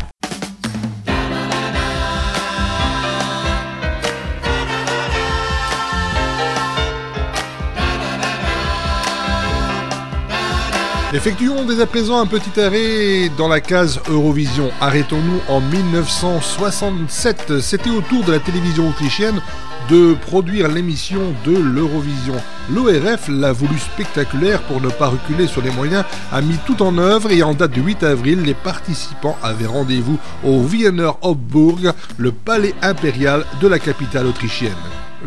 Effectuons 11.16 11.64
dès 11.64 11.80
à 11.80 11.86
présent 11.86 12.20
un 12.20 12.26
petit 12.26 12.60
arrêt 12.60 13.30
dans 13.38 13.48
la 13.48 13.62
case 13.62 14.02
Eurovision. 14.10 14.70
Arrêtons-nous 14.82 15.40
en 15.48 15.62
1967. 15.62 17.58
C'était 17.60 17.88
au 17.88 18.02
tour 18.02 18.22
de 18.24 18.32
la 18.32 18.38
télévision 18.38 18.86
autrichienne 18.86 19.40
de 19.88 20.12
produire 20.12 20.68
l'émission 20.68 21.32
de 21.46 21.56
l'Eurovision. 21.56 22.34
L'ORF 22.70 23.28
l'a 23.28 23.52
voulu 23.52 23.78
spectaculaire 23.78 24.60
pour 24.64 24.82
ne 24.82 24.90
pas 24.90 25.06
reculer 25.06 25.46
sur 25.46 25.62
les 25.62 25.70
moyens, 25.70 26.04
a 26.30 26.42
mis 26.42 26.58
tout 26.66 26.82
en 26.82 26.98
œuvre 26.98 27.30
et 27.30 27.42
en 27.42 27.54
date 27.54 27.70
du 27.70 27.80
8 27.80 28.02
avril, 28.02 28.42
les 28.42 28.52
participants 28.52 29.38
avaient 29.42 29.64
rendez-vous 29.64 30.18
au 30.44 30.58
Wiener 30.58 31.12
Hofburg, 31.22 31.94
le 32.18 32.30
palais 32.30 32.74
impérial 32.82 33.46
de 33.62 33.68
la 33.68 33.78
capitale 33.78 34.26
autrichienne. 34.26 34.74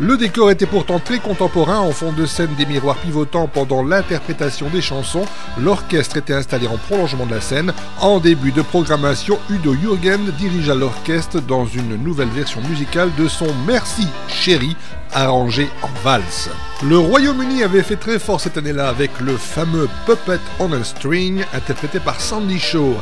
Le 0.02 0.16
décor 0.16 0.50
était 0.50 0.64
pourtant 0.64 0.98
très 0.98 1.18
contemporain 1.18 1.78
en 1.78 1.92
fond 1.92 2.10
de 2.10 2.24
scène 2.24 2.54
des 2.56 2.64
miroirs 2.64 2.96
pivotants 2.96 3.48
pendant 3.48 3.82
l'interprétation 3.82 4.70
des 4.70 4.80
chansons. 4.80 5.26
L'orchestre 5.58 6.16
était 6.16 6.32
installé 6.32 6.66
en 6.68 6.78
prolongement 6.78 7.26
de 7.26 7.34
la 7.34 7.42
scène. 7.42 7.74
En 8.00 8.18
début 8.18 8.50
de 8.50 8.62
programmation, 8.62 9.38
Udo 9.50 9.74
Jürgen 9.74 10.32
dirigea 10.38 10.74
l'orchestre 10.74 11.42
dans 11.42 11.66
une 11.66 12.02
nouvelle 12.02 12.30
version 12.30 12.62
musicale 12.62 13.10
de 13.18 13.28
son 13.28 13.48
Merci 13.66 14.06
chérie 14.26 14.74
arrangé 15.12 15.68
en 15.82 15.90
valse. 16.02 16.48
Le 16.82 16.98
Royaume-Uni 16.98 17.62
avait 17.62 17.82
fait 17.82 17.96
très 17.96 18.18
fort 18.18 18.40
cette 18.40 18.56
année-là 18.56 18.88
avec 18.88 19.10
le 19.20 19.36
fameux 19.36 19.88
Puppet 20.06 20.40
on 20.60 20.72
a 20.72 20.82
String 20.82 21.44
interprété 21.52 22.00
par 22.00 22.20
Sandy 22.22 22.58
Shaw. 22.58 22.96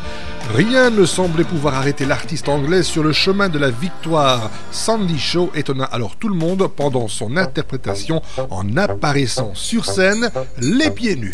Rien 0.55 0.91
ne 0.91 1.05
semblait 1.05 1.45
pouvoir 1.45 1.75
arrêter 1.75 2.07
l'artiste 2.07 2.49
anglaise 2.49 2.87
sur 2.87 3.03
le 3.03 3.13
chemin 3.13 3.49
de 3.49 3.59
la 3.59 3.71
victoire. 3.71 4.51
Sandy 4.71 5.19
Shaw 5.19 5.51
étonna 5.55 5.85
alors 5.85 6.17
tout 6.17 6.29
le 6.29 6.35
monde 6.35 6.69
pendant 6.75 7.09
son 7.09 7.37
interprétation 7.37 8.23
en 8.51 8.77
apparaissant 8.77 9.53
sur 9.55 9.85
scène 9.85 10.31
les 10.59 10.91
pieds 10.91 11.17
nus. 11.17 11.33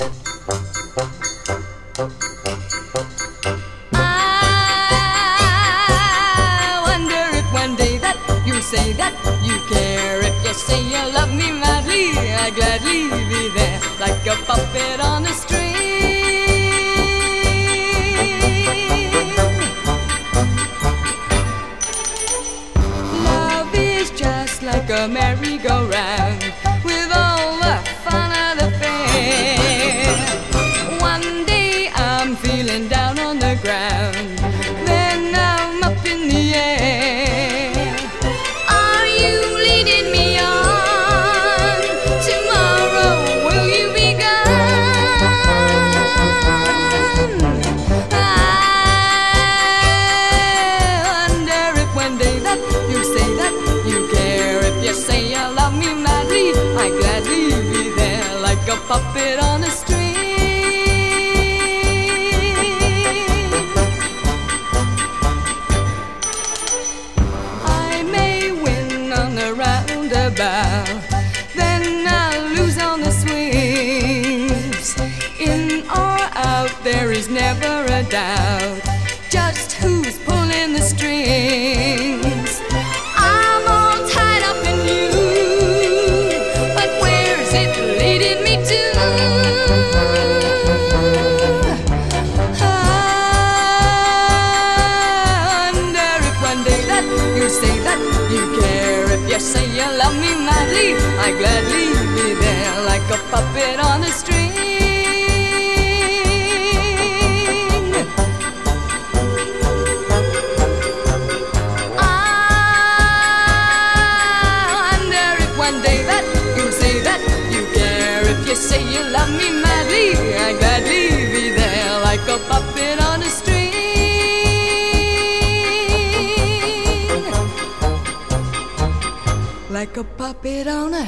Like 129.94 130.06
a 130.06 130.16
puppet 130.16 130.66
on 130.66 130.92
a 130.92 131.06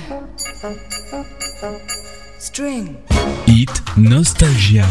string. 2.38 2.96
Hit 3.48 3.82
Nostalgia. 3.96 4.84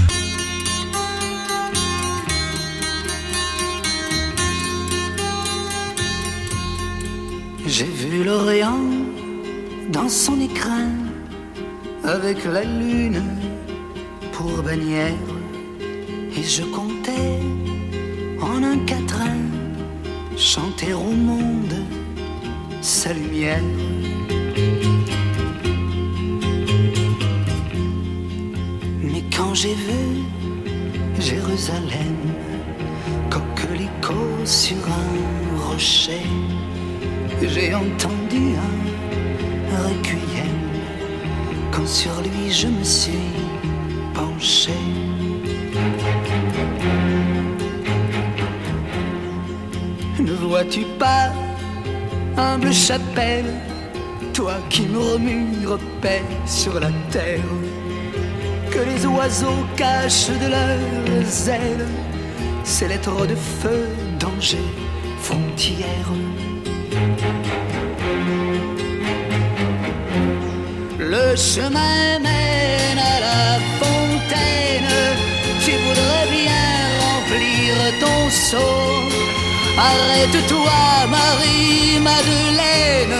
J'ai 7.66 7.86
vu 7.86 8.26
l'Orient 8.26 8.82
dans 9.94 10.10
son 10.10 10.42
écrin 10.42 10.90
avec 12.04 12.44
la 12.44 12.66
lune 12.66 13.24
pour 14.34 14.62
bannière 14.62 15.14
et 16.36 16.44
je 16.44 16.64
comptais 16.64 17.40
en 18.42 18.62
un 18.62 18.78
quatrain 18.80 19.40
chanter 20.36 20.92
au 20.92 21.12
monde 21.12 21.65
sa 23.06 23.14
lumière. 23.14 23.62
Mais 29.04 29.24
quand 29.36 29.54
j'ai 29.54 29.76
vu 29.88 30.04
Jérusalem, 31.20 32.18
coquelicot 33.30 34.44
sur 34.44 34.82
un 35.02 35.12
rocher, 35.68 36.26
j'ai 37.54 37.76
entendu 37.76 38.44
un 39.76 39.78
requiem 39.88 40.60
quand 41.72 41.88
sur 41.88 42.16
lui 42.26 42.52
je 42.52 42.68
me 42.68 42.84
suis 42.84 43.30
penché. 44.16 44.80
Ne 50.20 50.34
vois-tu 50.50 50.82
pas, 50.98 51.45
humble 52.38 52.74
chapelle, 52.74 53.54
toi 54.34 54.56
qui 54.70 54.84
murmures 54.84 55.80
paix 56.02 56.24
sur 56.46 56.80
la 56.80 56.92
terre, 57.12 57.40
que 58.72 58.80
les 58.80 59.06
oiseaux 59.06 59.66
cachent 59.76 60.30
de 60.30 60.48
leurs 60.48 61.50
ailes 61.50 61.88
ces 62.66 62.88
lettres 62.88 63.28
de 63.28 63.36
feu, 63.36 63.88
danger, 64.20 64.66
frontière. 65.22 66.10
Le 70.98 71.36
chemin 71.36 72.20
mène 72.20 72.98
à 72.98 73.20
la 73.20 73.60
fontaine. 73.80 74.96
Tu 75.64 75.72
voudrais 75.72 76.28
bien 76.32 76.68
remplir 77.06 77.76
ton 78.02 78.30
seau. 78.30 79.45
Arrête-toi, 79.78 80.72
Marie-Madeleine. 81.10 83.16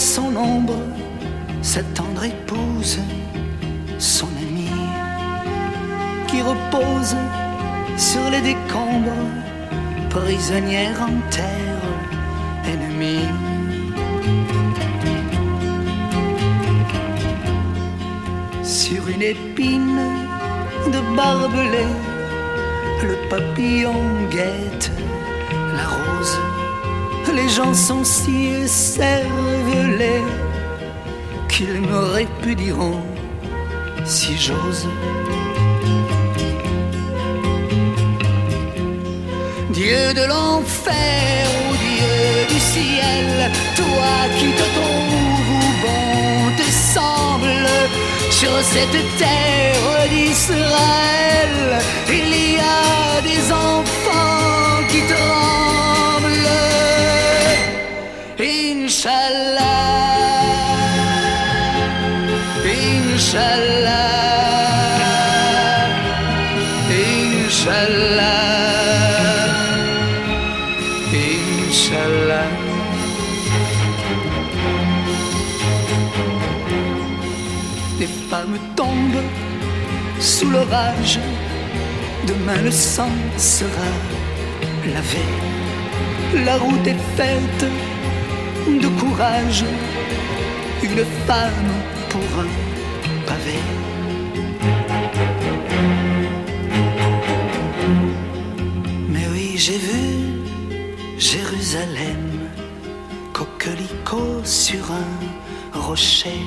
Son 0.00 0.34
ombre, 0.34 0.78
sa 1.60 1.82
tendre 1.82 2.24
épouse, 2.24 2.98
son 3.98 4.28
amie, 4.38 4.80
qui 6.26 6.40
repose 6.40 7.14
sur 7.98 8.30
les 8.30 8.40
décombres, 8.40 9.28
prisonnière 10.08 10.98
en 11.02 11.20
terre 11.28 11.84
ennemie. 12.64 13.28
Sur 18.62 19.06
une 19.08 19.22
épine 19.22 20.00
de 20.86 21.14
barbelé, 21.14 21.86
le 23.02 23.28
papillon 23.28 24.00
guette. 24.30 24.90
Les 27.42 27.48
gens 27.48 27.72
sont 27.72 28.04
si 28.04 28.68
cervelés 28.68 30.24
qu'ils 31.48 31.80
me 31.80 32.00
répudieront 32.16 33.00
si 34.04 34.36
j'ose. 34.36 34.86
Dieu 39.70 40.02
de 40.14 40.24
l'enfer 40.32 41.46
ou 41.64 41.76
Dieu 41.86 42.54
du 42.54 42.60
ciel, 42.60 43.50
toi 43.76 44.16
qui 44.38 44.50
te 44.60 44.66
trouves 44.76 45.76
bon 45.82 46.56
te 46.58 46.68
semble, 46.96 47.68
sur 48.30 48.56
cette 48.72 49.00
terre 49.18 50.08
d'Israël, 50.10 51.54
il 52.08 52.28
y 52.54 52.58
a 52.58 53.20
des 53.22 53.52
enfants 53.52 53.89
Inch'Allah, 63.32 63.94
Inch'Allah. 66.90 68.26
Inch'Allah. 71.14 72.48
Les 78.00 78.08
femmes 78.28 78.58
tombent 78.74 79.22
sous 80.18 80.50
l'orage. 80.50 81.20
Demain 82.26 82.62
le 82.64 82.72
sang 82.72 83.14
sera 83.36 83.90
lavé. 84.92 85.24
La 86.44 86.56
route 86.56 86.84
est 86.84 87.04
faite 87.16 87.64
de 88.66 88.88
courage. 89.00 89.64
Une 90.82 91.04
femme 91.28 91.72
pour 92.08 92.40
un 92.40 92.69
Mais 99.08 99.26
oui, 99.32 99.54
j'ai 99.56 99.78
vu 99.78 100.40
Jérusalem, 101.18 102.50
coquelicot 103.32 104.44
sur 104.44 104.90
un 104.92 105.78
rocher. 105.78 106.40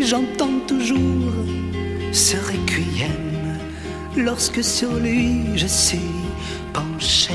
J'entends 0.00 0.60
toujours 0.66 1.32
ce 2.12 2.36
requiem 2.36 3.58
lorsque 4.16 4.62
sur 4.62 4.92
lui 4.94 5.56
je 5.56 5.66
suis 5.66 6.10
penché. 6.72 7.34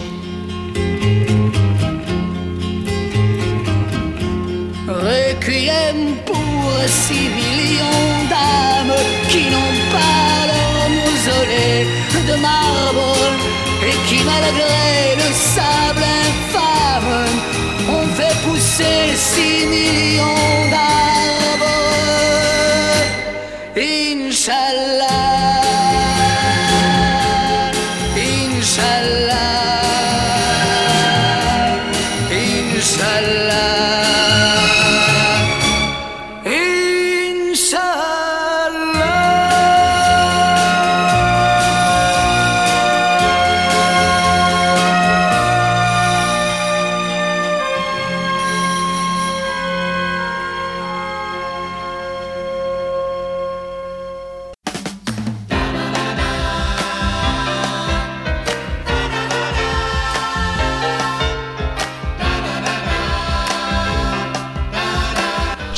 Requiem 5.42 6.18
pour 6.24 6.72
six 6.88 7.30
millions 7.30 8.28
d'âmes 8.30 8.96
qui 9.28 9.50
n'ont 9.50 9.78
pas 9.92 10.46
leur 10.52 10.90
mausolée 10.90 11.88
de 12.28 12.36
marbre 12.40 13.16
et 13.88 14.08
qui 14.08 14.24
malgré 14.24 15.16
le 15.18 15.34
sable 15.34 16.06
infâme 16.30 17.26
ont 17.90 18.08
fait 18.16 18.38
pousser 18.46 19.16
six 19.16 19.66
millions 19.66 20.70
d'arbres. 20.70 20.91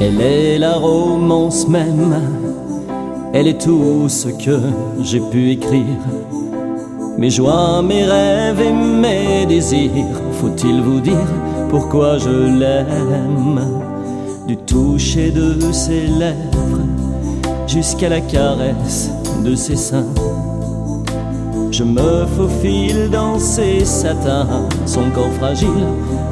Elle 0.00 0.20
est 0.20 0.58
la 0.58 0.74
romance 0.74 1.66
même, 1.66 2.14
elle 3.32 3.48
est 3.48 3.60
tout 3.60 4.08
ce 4.08 4.28
que 4.28 4.60
j'ai 5.02 5.18
pu 5.18 5.50
écrire. 5.50 5.82
Mes 7.18 7.30
joies, 7.30 7.82
mes 7.82 8.04
rêves 8.04 8.60
et 8.60 8.72
mes 8.72 9.44
désirs, 9.46 9.90
faut-il 10.40 10.82
vous 10.82 11.00
dire 11.00 11.26
pourquoi 11.68 12.16
je 12.18 12.58
l'aime? 12.60 13.60
Du 14.46 14.56
toucher 14.56 15.32
de 15.32 15.72
ses 15.72 16.06
lèvres 16.06 16.86
jusqu'à 17.66 18.08
la 18.08 18.20
caresse 18.20 19.10
de 19.44 19.56
ses 19.56 19.76
seins. 19.76 20.06
Je 21.72 21.82
me 21.82 22.24
faufile 22.36 23.10
dans 23.10 23.38
ses 23.40 23.84
satins, 23.84 24.68
son 24.86 25.10
corps 25.10 25.32
fragile 25.38 25.86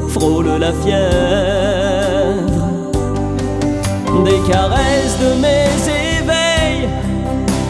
frôle 0.08 0.46
la 0.60 0.72
fièvre 0.72 1.65
des 4.24 4.40
caresses 4.50 5.18
de 5.20 5.34
mes 5.40 5.74
éveils, 6.16 6.88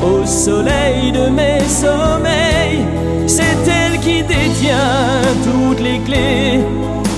au 0.02 0.24
soleil 0.26 1.12
de 1.12 1.28
mes 1.28 1.60
sommeils. 1.68 2.84
C'est 3.26 3.58
elle 3.66 3.98
qui 4.00 4.22
détient 4.22 5.22
toutes 5.44 5.80
les 5.80 5.98
clés, 6.00 6.60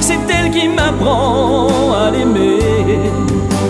c'est 0.00 0.18
elle 0.30 0.50
qui 0.50 0.68
m'apprend 0.68 1.68
à 1.92 2.10
l'aimer. 2.10 2.58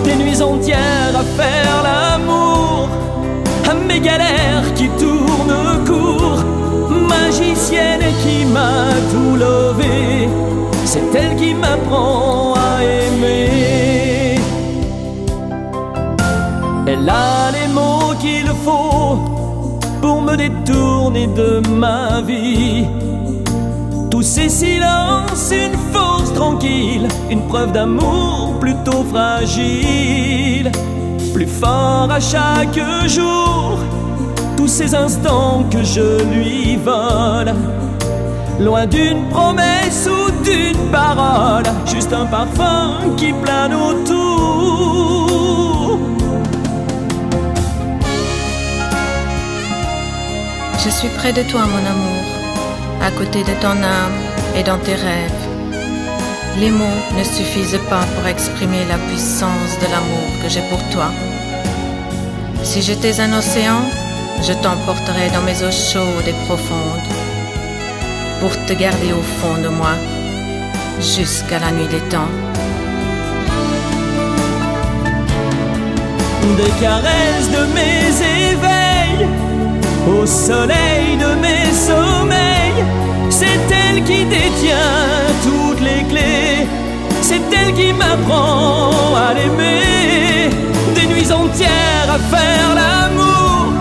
Des 0.03 0.15
nuits 0.15 0.41
entières 0.41 1.15
à 1.15 1.23
faire 1.41 1.83
l'amour, 1.83 2.89
à 3.69 3.73
mes 3.73 3.99
galères 3.99 4.73
qui 4.75 4.87
tournent 4.89 5.85
court, 5.85 6.43
magicienne 6.89 8.05
qui 8.23 8.45
m'a 8.45 8.93
tout 9.11 9.35
levé. 9.35 10.29
C'est 10.85 11.13
elle 11.13 11.35
qui 11.35 11.53
m'apprend 11.53 12.53
à 12.55 12.83
aimer. 12.83 13.08
Les 17.51 17.67
mots 17.67 18.13
qu'il 18.19 18.47
faut 18.63 19.17
pour 20.01 20.21
me 20.21 20.35
détourner 20.35 21.27
de 21.27 21.61
ma 21.69 22.21
vie. 22.21 22.85
Tous 24.11 24.21
ces 24.21 24.49
silences, 24.49 25.51
une 25.51 25.77
force 25.93 26.33
tranquille, 26.33 27.07
une 27.29 27.41
preuve 27.47 27.71
d'amour 27.71 28.57
plutôt 28.59 29.03
fragile. 29.11 30.71
Plus 31.33 31.47
fort 31.47 32.09
à 32.11 32.19
chaque 32.19 32.79
jour, 33.07 33.79
ces 34.69 34.93
instants 34.93 35.63
que 35.71 35.83
je 35.83 36.23
lui 36.31 36.77
vole. 36.77 37.53
Loin 38.59 38.85
d'une 38.85 39.27
promesse 39.29 40.07
ou 40.07 40.31
d'une 40.43 40.91
parole, 40.91 41.63
juste 41.85 42.13
un 42.13 42.25
parfum 42.25 43.15
qui 43.17 43.33
plane 43.33 43.73
autour. 43.73 45.48
Je 50.83 50.89
suis 50.89 51.09
près 51.09 51.33
de 51.33 51.43
toi, 51.43 51.65
mon 51.65 51.85
amour, 51.85 52.23
à 53.01 53.11
côté 53.11 53.39
de 53.43 53.53
ton 53.61 53.83
âme 53.83 54.19
et 54.55 54.63
dans 54.63 54.77
tes 54.77 54.95
rêves. 54.95 55.43
Les 56.57 56.71
mots 56.71 57.01
ne 57.17 57.23
suffisent 57.23 57.79
pas 57.89 58.05
pour 58.15 58.25
exprimer 58.27 58.85
la 58.87 58.97
puissance 58.97 59.73
de 59.81 59.87
l'amour 59.91 60.29
que 60.41 60.47
j'ai 60.47 60.61
pour 60.69 60.81
toi. 60.89 61.11
Si 62.63 62.81
j'étais 62.81 63.19
un 63.19 63.37
océan, 63.37 63.81
je 64.41 64.53
t'emporterais 64.53 65.29
dans 65.31 65.41
mes 65.41 65.61
eaux 65.63 65.71
chaudes 65.71 66.27
et 66.27 66.45
profondes 66.45 67.09
pour 68.39 68.51
te 68.65 68.73
garder 68.73 69.11
au 69.11 69.21
fond 69.21 69.61
de 69.61 69.67
moi 69.67 69.95
jusqu'à 71.01 71.59
la 71.59 71.71
nuit 71.71 71.87
des 71.87 72.03
temps. 72.09 72.31
Des 76.57 76.71
caresses 76.81 77.51
de 77.57 77.63
mes 77.77 78.07
éveils, 78.51 79.27
au 80.09 80.25
soleil 80.25 81.17
de 81.17 81.31
mes 81.43 81.65
sommeils, 81.73 82.83
c'est 83.29 83.61
elle 83.81 84.03
qui 84.03 84.25
détient 84.25 85.25
toutes 85.43 85.81
les 85.81 86.03
clés, 86.09 86.67
c'est 87.21 87.41
elle 87.53 87.73
qui 87.73 87.93
m'apprend 87.93 89.15
à 89.15 89.33
l'aimer, 89.33 90.49
des 90.95 91.05
nuits 91.07 91.31
entières 91.31 92.09
à 92.09 92.19
faire 92.33 92.69
l'amour, 92.79 93.73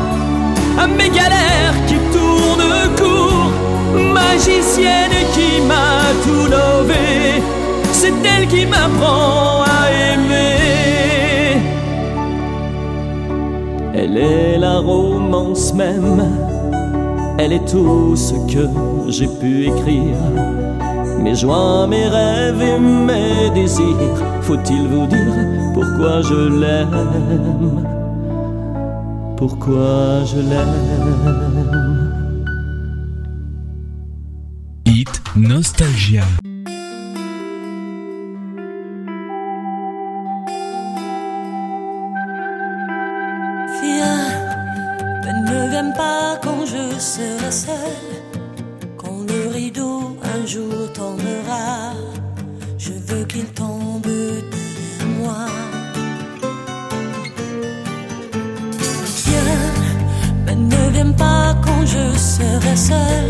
à 0.79 0.87
mes 0.87 1.11
galères 1.11 1.79
qui 1.87 1.97
tournent 2.13 2.97
court, 2.97 3.53
magicienne 3.95 5.19
qui 5.35 5.61
m'a 5.63 6.13
tout 6.25 6.47
lové, 6.51 7.43
c'est 7.93 8.15
elle 8.25 8.47
qui 8.47 8.67
m'apprend 8.67 9.63
à 9.63 9.91
aimer. 10.13 10.98
Elle 13.95 14.17
est 14.17 14.59
la 14.59 14.79
romance 14.79 15.75
même, 15.75 16.23
elle 17.39 17.53
est 17.53 17.67
tout 17.69 18.15
ce 18.17 18.35
que 18.53 18.69
j'ai 19.11 19.27
pu 19.27 19.67
écrire. 19.67 20.17
Mes 21.21 21.35
joies, 21.35 21.87
mes 21.89 22.07
rêves 22.07 22.63
et 22.63 22.79
mes 22.79 23.51
désirs, 23.55 24.23
faut-il 24.43 24.87
vous 24.89 25.07
dire 25.07 25.35
pourquoi 25.75 26.23
je 26.23 26.61
l'aime? 26.61 27.85
Pourquoi 29.37 30.25
je 30.25 30.39
l'aime? 30.39 30.75
Hit 34.87 35.23
Nostalgia. 35.37 36.25
Je 46.99 47.03
serai 47.03 47.53
seul. 47.53 47.97
Quand 48.97 49.21
le 49.29 49.49
rideau 49.55 50.17
un 50.35 50.47
jour 50.47 50.93
tombera, 50.93 51.93
je 52.77 52.93
veux 52.93 53.25
qu'il 53.25 53.47
tombe 53.63 54.05
sur 54.05 55.07
moi. 55.21 55.47
Viens, 59.27 59.67
mais 60.45 60.57
ne 60.57 60.91
viens 60.93 61.13
pas 61.13 61.55
quand 61.65 61.87
je 61.87 62.19
serai 62.19 62.77
seul. 62.77 63.27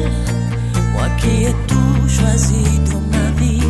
Moi 0.95 1.09
qui 1.21 1.45
ai 1.45 1.55
tout 1.71 2.09
choisi 2.09 2.65
dans 2.91 3.05
ma 3.17 3.27
vie, 3.41 3.61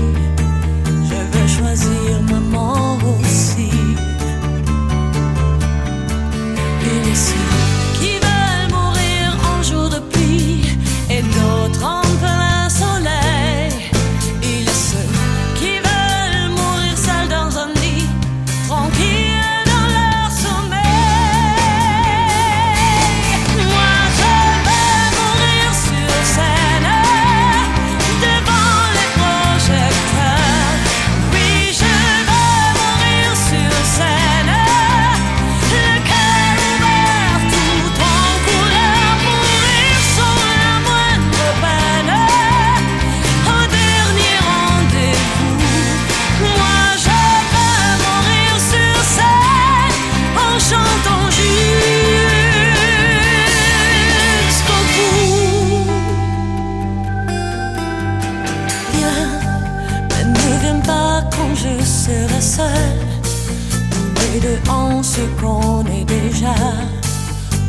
on 64.68 65.02
se 65.02 65.20
connaît 65.40 66.04
déjà. 66.04 66.54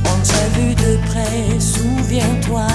On 0.05 0.23
s'est 0.23 0.49
vu 0.55 0.75
de 0.75 0.97
près, 1.07 1.59
souviens-toi. 1.59 2.67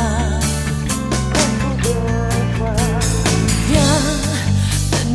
Viens, 3.68 4.02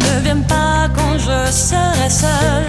ne 0.05 0.23
viens 0.23 0.41
pas 0.41 0.87
quand 0.95 1.17
je 1.17 1.51
serai 1.51 2.09
seul. 2.09 2.65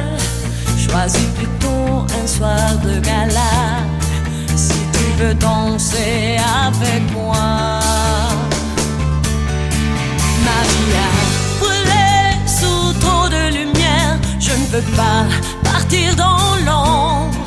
Choisis 0.79 1.29
plutôt 1.39 2.07
un 2.23 2.27
soir 2.27 2.77
de 2.85 3.01
gala. 3.01 3.85
Si 4.57 4.79
tu 4.93 5.23
veux 5.23 5.35
danser 5.35 6.39
avec 6.67 7.03
moi. 7.13 7.81
Maria, 10.45 11.09
brûlée 11.61 12.47
sous 12.47 12.93
trop 13.01 13.29
de 13.29 13.55
lumière, 13.59 14.19
je 14.39 14.53
ne 14.53 14.67
veux 14.73 14.97
pas 14.97 15.25
dans 16.17 16.57
l'ombre. 16.67 17.47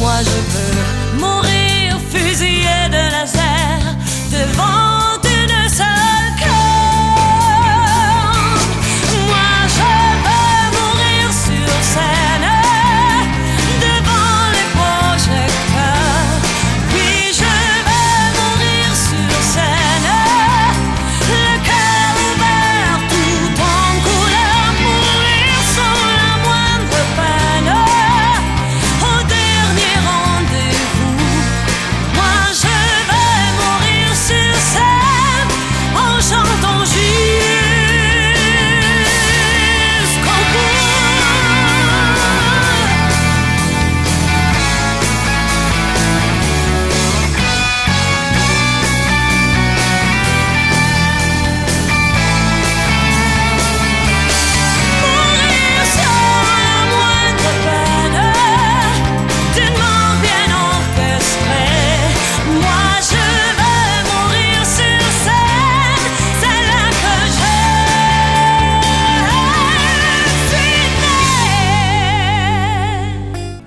Moi 0.00 0.14
je 0.20 0.38
veux 0.52 1.20
mourir 1.20 1.98
fusillé 2.10 2.88
de 2.90 3.10
laser 3.12 3.80
devant 4.32 5.20
une 5.24 5.68
seule 5.68 6.15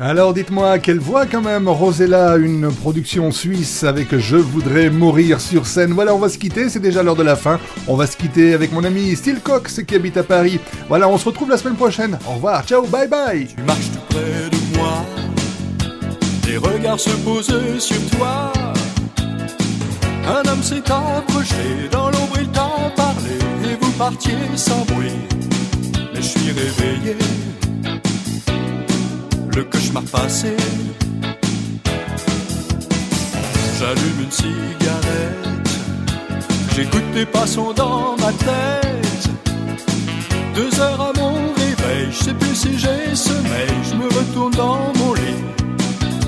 Alors 0.09 0.33
dites-moi, 0.33 0.79
quelle 0.79 0.97
voix 0.97 1.27
quand 1.27 1.43
même 1.43 1.69
Rosella, 1.69 2.35
une 2.37 2.71
production 2.71 3.29
suisse 3.29 3.83
avec 3.83 4.17
Je 4.17 4.37
voudrais 4.37 4.89
mourir 4.89 5.39
sur 5.39 5.67
scène. 5.67 5.93
Voilà, 5.93 6.15
on 6.15 6.17
va 6.17 6.29
se 6.29 6.39
quitter, 6.39 6.67
c'est 6.67 6.79
déjà 6.79 7.03
l'heure 7.03 7.15
de 7.15 7.21
la 7.21 7.35
fin. 7.35 7.59
On 7.87 7.95
va 7.95 8.07
se 8.07 8.17
quitter 8.17 8.55
avec 8.55 8.71
mon 8.71 8.83
ami 8.83 9.15
Steel 9.15 9.39
qui 9.85 9.93
habite 9.93 10.17
à 10.17 10.23
Paris. 10.23 10.59
Voilà, 10.87 11.07
on 11.07 11.19
se 11.19 11.25
retrouve 11.25 11.51
la 11.51 11.57
semaine 11.57 11.75
prochaine. 11.75 12.17
Au 12.27 12.33
revoir, 12.33 12.65
ciao, 12.65 12.87
bye 12.87 13.07
bye 13.07 13.45
Tu 13.55 13.61
marches 13.61 13.91
tout 13.93 13.99
près 14.09 14.49
de 14.49 14.77
moi, 14.79 15.05
les 16.47 16.57
regards 16.57 16.99
se 16.99 17.11
posent 17.11 17.77
sur 17.77 18.09
toi. 18.17 18.51
Un 20.27 20.49
homme 20.49 20.63
s'est 20.63 20.81
approché, 20.91 21.87
dans 21.91 22.09
l'ombre 22.09 22.35
il 22.41 22.49
t'a 22.49 22.67
et 23.63 23.75
vous 23.79 23.91
partiez 23.91 24.33
sans 24.55 24.83
bruit. 24.85 25.19
Mais 26.15 26.19
je 26.19 26.27
suis 26.27 26.51
réveillé, 26.51 27.15
le 29.59 29.65
cauchemar 29.65 30.03
passé. 30.03 30.55
J'allume 33.77 34.19
une 34.25 34.31
cigarette, 34.31 35.69
j'écoute 36.75 37.07
tes 37.13 37.25
passons 37.25 37.73
dans 37.73 38.15
ma 38.23 38.31
tête. 38.47 39.25
Deux 40.55 40.73
heures 40.79 41.01
à 41.01 41.11
mon 41.19 41.33
réveil, 41.63 42.07
je 42.11 42.23
sais 42.25 42.33
plus 42.33 42.55
si 42.55 42.71
j'ai 42.83 43.15
sommeil, 43.15 43.71
je 43.89 43.95
me 43.95 44.07
retourne 44.19 44.53
dans 44.53 44.93
mon 44.99 45.13
lit, 45.13 45.43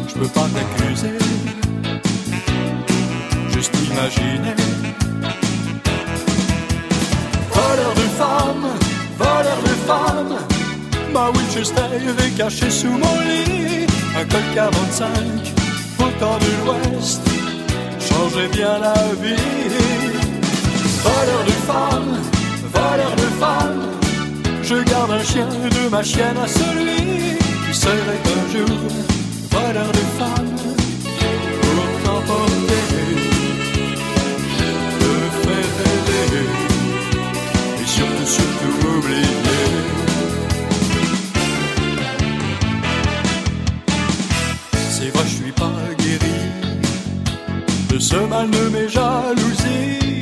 je 0.10 0.14
peux 0.20 0.32
pas 0.40 0.48
t'accuser, 0.56 1.18
juste 3.54 3.76
imaginer. 3.92 4.56
Voleur 7.56 7.94
de 8.02 8.08
femmes, 8.20 8.70
voleur 9.18 9.60
de 9.70 9.76
femmes, 9.90 10.51
ma 11.14 11.30
Winchester 11.32 11.90
est 12.26 12.38
cachée 12.38 12.70
sous 12.70 12.88
mon 12.90 13.16
lit, 13.28 13.86
un 14.18 14.26
col 14.26 14.42
45, 14.56 15.08
au 16.00 16.10
temps 16.20 16.38
de 16.40 16.52
l'Ouest, 16.66 17.22
changeait 18.00 18.48
bien 18.50 18.80
la 18.80 18.94
vie. 19.22 19.36
Voleur 21.04 21.44
de 21.46 21.56
femmes, 21.70 22.18
voleur 22.74 23.16
de 23.16 23.30
femmes, 23.40 23.84
je 24.64 24.76
garde 24.76 25.12
un 25.12 25.24
chien 25.24 25.48
de 25.48 25.90
ma 25.90 26.04
chienne 26.04 26.38
à 26.38 26.48
celui 26.48 27.38
qui 27.66 27.74
serait 27.78 28.24
un 28.38 28.44
jour 28.52 28.78
voleur 29.52 29.92
de 29.92 30.06
femmes 30.20 30.56
pour 31.62 31.86
t'emporter, 32.04 32.84
te 35.00 35.14
faire 35.44 35.72
rêver 35.80 36.46
et 37.82 37.88
surtout, 37.88 38.26
surtout 38.26 38.98
oublier. 38.98 40.01
Pas 45.52 45.72
guéri 45.98 46.42
de 47.90 48.00
ce 48.00 48.16
mal 48.16 48.50
de 48.50 48.70
mes 48.70 48.88
jalousies. 48.90 50.20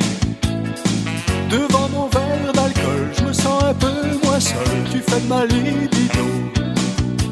Devant 1.50 1.88
mon 1.88 2.06
verre 2.08 2.52
d'alcool, 2.52 3.10
je 3.18 3.24
me 3.24 3.32
sens 3.32 3.64
un 3.64 3.74
peu 3.74 4.00
moins 4.24 4.40
seul. 4.40 4.56
Tu 4.92 4.98
fais 4.98 5.20
de 5.20 5.28
ma 5.28 5.44
libido, 5.46 6.26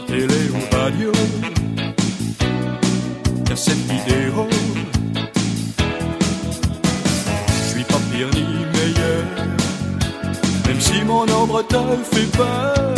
télé 0.06 0.42
ou 0.54 0.76
radio, 0.76 1.12
cassette 3.44 3.84
vidéo. 3.92 4.46
Je 7.62 7.68
suis 7.70 7.84
pas 7.84 8.00
pire 8.12 8.30
ni 8.34 8.46
meilleur, 8.76 9.24
même 10.66 10.80
si 10.80 11.04
mon 11.04 11.22
ombre 11.22 11.62
te 11.62 11.82
fait 12.12 12.30
peur. 12.36 12.94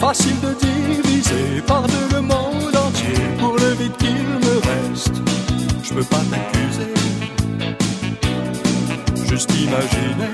Facile 0.00 0.40
de 0.40 0.52
diviser 0.66 1.62
par 1.66 1.82
deux 1.82 2.16
le 2.16 2.22
monde 2.22 2.41
peux 6.02 6.16
pas 6.16 6.22
t'accuser 6.30 6.94
juste 9.28 9.50
imaginer. 9.54 10.32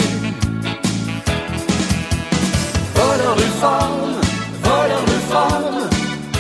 Voleur 2.95 3.37
de 3.37 3.49
femmes, 3.61 4.21
voleur 4.63 5.05
de 5.05 5.19
femmes, 5.33 5.91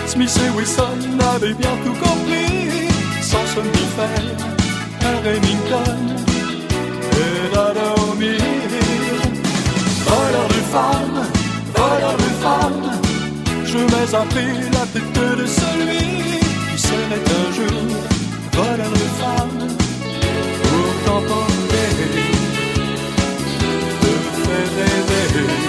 Smith 0.07 0.41
et 0.45 0.57
Wilson 0.57 0.99
avaient 1.35 1.55
bien 1.55 1.75
tout 1.85 1.97
compris. 2.05 2.89
Sans 3.21 3.47
somnifère, 3.55 4.37
un 5.03 5.17
Remington 5.27 5.99
et 7.13 7.57
à 7.57 7.73
dormir. 7.75 8.41
Voleur 10.07 10.49
de 10.49 10.63
femmes, 10.75 11.27
voleur 11.77 12.17
de 12.17 12.31
femmes, 12.45 12.91
je 13.65 13.79
à 14.17 14.25
prix 14.31 14.71
la 14.73 14.87
tête 14.93 15.39
de 15.39 15.47
celui 15.47 16.41
qui 16.71 16.79
serait 16.79 17.25
un 17.41 17.53
jour 17.53 17.88
voleur 18.59 18.91
de 18.91 19.07
femmes 19.21 19.69
pour 20.63 20.91
t'emporter 21.05 21.91
te 24.01 24.13
faire 24.43 24.71
rêver 24.79 25.68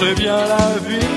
changeait 0.00 0.14
bien 0.14 0.36
la 0.46 0.78
vie. 0.88 1.09